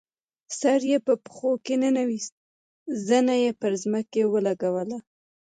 [0.59, 2.33] سر یې په پښو کې ننویست،
[3.07, 4.97] زنه یې پر ځمکه ولګوله.